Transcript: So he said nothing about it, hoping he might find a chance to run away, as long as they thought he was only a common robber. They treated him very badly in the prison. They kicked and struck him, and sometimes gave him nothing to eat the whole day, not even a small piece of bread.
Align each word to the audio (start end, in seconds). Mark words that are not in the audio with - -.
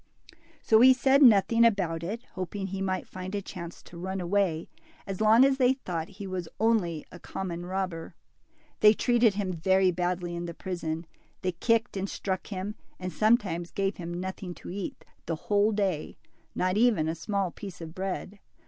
So 0.63 0.81
he 0.81 0.93
said 0.95 1.21
nothing 1.21 1.63
about 1.63 2.01
it, 2.01 2.23
hoping 2.33 2.65
he 2.65 2.81
might 2.81 3.07
find 3.07 3.35
a 3.35 3.39
chance 3.43 3.83
to 3.83 3.99
run 3.99 4.19
away, 4.19 4.67
as 5.05 5.21
long 5.21 5.45
as 5.45 5.57
they 5.59 5.73
thought 5.73 6.07
he 6.17 6.25
was 6.25 6.49
only 6.59 7.05
a 7.11 7.19
common 7.19 7.67
robber. 7.67 8.15
They 8.79 8.95
treated 8.95 9.35
him 9.35 9.53
very 9.53 9.91
badly 9.91 10.35
in 10.35 10.47
the 10.47 10.55
prison. 10.55 11.05
They 11.43 11.51
kicked 11.51 11.95
and 11.95 12.09
struck 12.09 12.47
him, 12.47 12.73
and 12.99 13.13
sometimes 13.13 13.69
gave 13.69 13.97
him 13.97 14.11
nothing 14.19 14.55
to 14.55 14.71
eat 14.71 15.05
the 15.27 15.35
whole 15.35 15.71
day, 15.71 16.17
not 16.55 16.77
even 16.77 17.07
a 17.07 17.13
small 17.13 17.51
piece 17.51 17.79
of 17.79 17.93
bread. 17.93 18.39